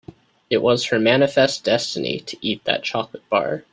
[0.49, 3.65] It was her manifest destiny to eat that chocolate bar.